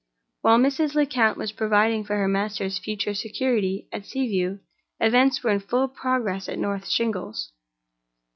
[0.41, 0.95] While Mrs.
[0.95, 4.59] Lecount was providing for her master's future security at Sea View,
[4.99, 7.51] events were in full progress at North Shingles.